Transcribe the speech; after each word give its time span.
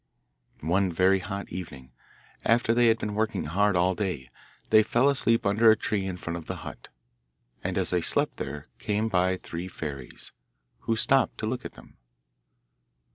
One 0.63 0.91
very 0.91 1.19
hot 1.19 1.49
evening, 1.49 1.91
after 2.43 2.73
they 2.73 2.87
had 2.87 2.97
been 2.97 3.13
working 3.13 3.43
hard 3.43 3.75
all 3.75 3.93
day, 3.93 4.31
they 4.71 4.81
fell 4.81 5.11
asleep 5.11 5.45
under 5.45 5.69
a 5.69 5.75
tree 5.75 6.07
in 6.07 6.17
front 6.17 6.37
of 6.37 6.47
the 6.47 6.55
hut. 6.65 6.87
And 7.63 7.77
as 7.77 7.91
they 7.91 8.01
slept 8.01 8.37
there 8.37 8.67
came 8.79 9.09
by 9.09 9.37
three 9.37 9.67
fairies, 9.67 10.31
who 10.79 10.95
stopped 10.95 11.37
to 11.37 11.45
look 11.45 11.65
at 11.65 11.73
them. 11.73 11.97